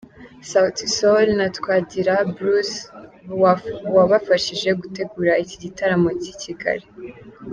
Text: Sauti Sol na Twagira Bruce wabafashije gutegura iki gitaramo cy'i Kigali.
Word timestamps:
Sauti 0.49 0.85
Sol 0.97 1.27
na 1.39 1.47
Twagira 1.57 2.15
Bruce 2.33 2.77
wabafashije 3.97 4.69
gutegura 4.81 5.31
iki 5.43 5.55
gitaramo 5.63 6.09
cy'i 6.21 6.35
Kigali. 6.41 6.85